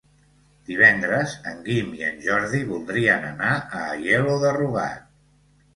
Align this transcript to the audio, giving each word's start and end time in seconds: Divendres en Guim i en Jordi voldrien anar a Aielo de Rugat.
Divendres 0.69 1.35
en 1.51 1.61
Guim 1.67 1.93
i 1.99 2.07
en 2.09 2.17
Jordi 2.25 2.65
voldrien 2.73 3.29
anar 3.31 3.53
a 3.61 3.87
Aielo 3.95 4.41
de 4.47 4.57
Rugat. 4.61 5.11